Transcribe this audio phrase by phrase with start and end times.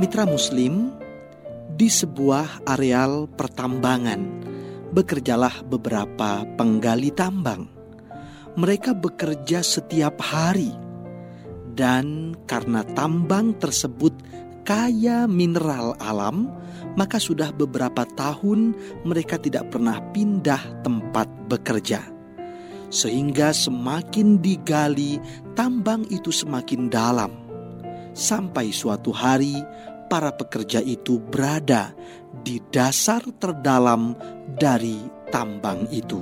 [0.00, 0.94] Mitra Muslim,
[1.72, 4.20] di sebuah areal pertambangan,
[4.92, 7.68] bekerjalah beberapa penggali tambang.
[8.56, 10.72] Mereka bekerja setiap hari,
[11.76, 14.16] dan karena tambang tersebut
[14.62, 16.48] kaya mineral alam,
[16.94, 22.00] maka sudah beberapa tahun mereka tidak pernah pindah tempat bekerja.
[22.92, 25.16] Sehingga semakin digali,
[25.56, 27.41] tambang itu semakin dalam.
[28.12, 29.56] Sampai suatu hari,
[30.12, 31.96] para pekerja itu berada
[32.44, 34.12] di dasar terdalam
[34.60, 35.00] dari
[35.32, 36.20] tambang itu.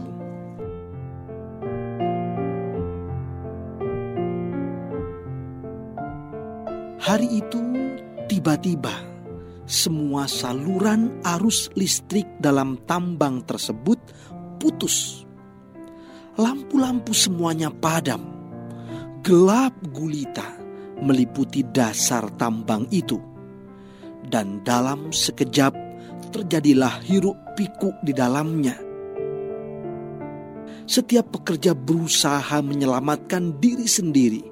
[7.03, 7.63] Hari itu
[8.31, 8.95] tiba-tiba
[9.67, 13.99] semua saluran arus listrik dalam tambang tersebut
[14.63, 15.27] putus.
[16.39, 18.23] Lampu-lampu semuanya padam.
[19.27, 20.60] Gelap gulita
[21.03, 23.19] meliputi dasar tambang itu.
[24.31, 25.73] Dan dalam sekejap
[26.31, 28.79] terjadilah hiruk pikuk di dalamnya.
[30.91, 34.43] Setiap pekerja berusaha menyelamatkan diri sendiri.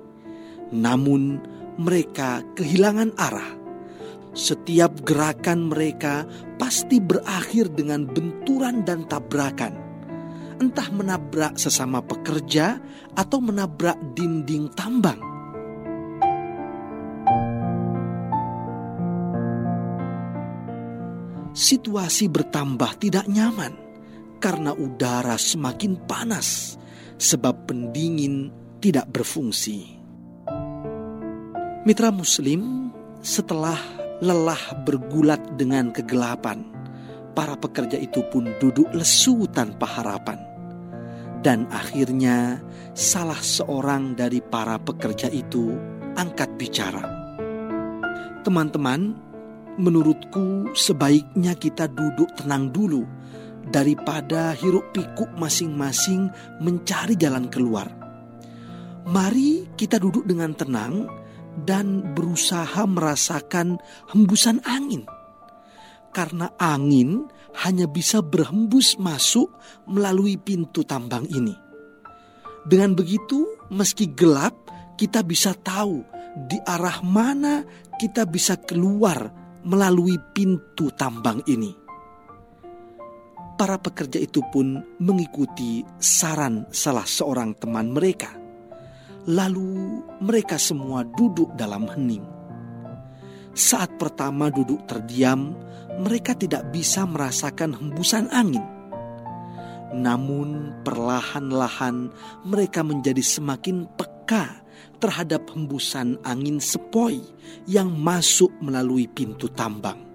[0.70, 1.42] Namun
[1.78, 3.58] mereka kehilangan arah.
[4.38, 6.22] Setiap gerakan mereka
[6.58, 9.74] pasti berakhir dengan benturan dan tabrakan.
[10.62, 12.78] Entah menabrak sesama pekerja
[13.18, 15.27] atau menabrak dinding tambang.
[21.58, 23.74] Situasi bertambah tidak nyaman
[24.38, 26.78] karena udara semakin panas
[27.18, 29.98] sebab pendingin tidak berfungsi.
[31.82, 32.94] Mitra Muslim,
[33.26, 33.74] setelah
[34.22, 36.62] lelah bergulat dengan kegelapan,
[37.34, 40.38] para pekerja itu pun duduk lesu tanpa harapan.
[41.42, 42.62] Dan akhirnya,
[42.94, 45.74] salah seorang dari para pekerja itu
[46.14, 47.02] angkat bicara.
[48.46, 49.27] Teman-teman,
[49.78, 53.06] menurutku sebaiknya kita duduk tenang dulu
[53.70, 56.28] daripada hiruk pikuk masing-masing
[56.58, 57.86] mencari jalan keluar.
[59.08, 61.08] Mari kita duduk dengan tenang
[61.64, 63.80] dan berusaha merasakan
[64.12, 65.08] hembusan angin.
[66.12, 67.28] Karena angin
[67.64, 69.48] hanya bisa berhembus masuk
[69.88, 71.56] melalui pintu tambang ini.
[72.68, 74.52] Dengan begitu, meski gelap,
[74.98, 76.04] kita bisa tahu
[76.48, 77.64] di arah mana
[77.96, 81.74] kita bisa keluar melalui pintu tambang ini.
[83.58, 88.38] Para pekerja itu pun mengikuti saran salah seorang teman mereka
[89.28, 92.24] Lalu mereka semua duduk dalam hening.
[93.52, 95.52] Saat pertama duduk terdiam,
[96.00, 98.64] mereka tidak bisa merasakan hembusan angin.
[99.92, 102.08] Namun, perlahan-lahan
[102.48, 104.64] mereka menjadi semakin peka
[104.98, 107.22] terhadap hembusan angin sepoi
[107.66, 110.08] yang masuk melalui pintu tambang.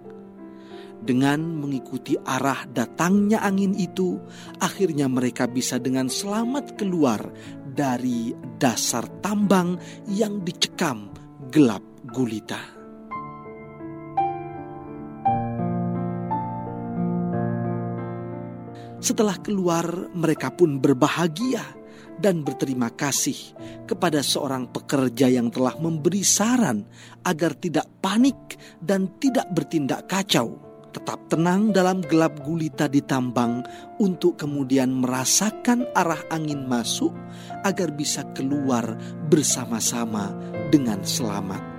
[1.03, 4.16] Dengan mengikuti arah datangnya angin itu,
[4.63, 7.19] akhirnya mereka bisa dengan selamat keluar
[7.68, 9.75] dari dasar tambang
[10.07, 11.12] yang dicekam
[11.51, 12.84] gelap gulita.
[19.03, 21.83] Setelah keluar, mereka pun berbahagia
[22.19, 23.36] dan berterima kasih
[23.90, 26.86] kepada seorang pekerja yang telah memberi saran
[27.25, 30.63] agar tidak panik dan tidak bertindak kacau
[30.94, 33.66] tetap tenang dalam gelap gulita di tambang
[33.97, 37.12] untuk kemudian merasakan arah angin masuk
[37.66, 38.86] agar bisa keluar
[39.28, 40.30] bersama-sama
[40.69, 41.74] dengan selamat.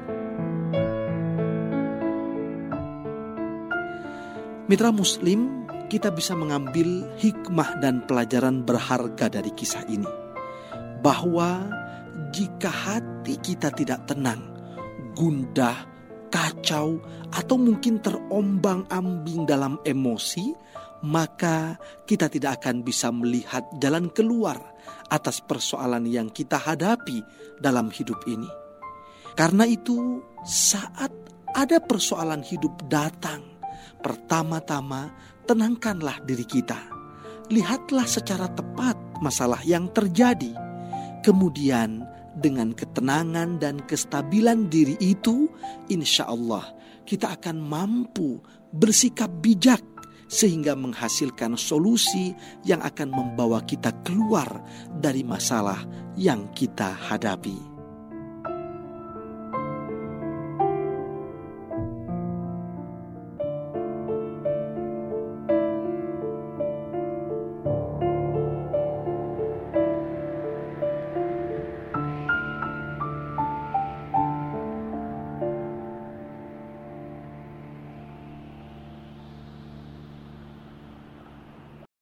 [4.64, 10.08] Mitra Muslim, kita bisa mengambil hikmah dan pelajaran berharga dari kisah ini,
[11.04, 11.64] bahwa
[12.34, 14.42] jika hati kita tidak tenang,
[15.14, 15.86] gundah,
[16.34, 16.98] kacau,
[17.30, 20.50] atau mungkin terombang-ambing dalam emosi,
[21.06, 21.78] maka
[22.08, 24.58] kita tidak akan bisa melihat jalan keluar
[25.12, 27.22] atas persoalan yang kita hadapi
[27.62, 28.48] dalam hidup ini.
[29.38, 31.10] Karena itu, saat
[31.54, 33.53] ada persoalan hidup datang,
[34.00, 35.12] pertama-tama
[35.44, 36.78] tenangkanlah diri kita.
[37.52, 40.52] Lihatlah secara tepat masalah yang terjadi.
[41.20, 42.04] Kemudian
[42.40, 45.48] dengan ketenangan dan kestabilan diri itu,
[45.92, 46.64] insya Allah
[47.04, 48.40] kita akan mampu
[48.72, 49.80] bersikap bijak
[50.26, 52.32] sehingga menghasilkan solusi
[52.64, 54.48] yang akan membawa kita keluar
[54.98, 55.84] dari masalah
[56.16, 57.73] yang kita hadapi.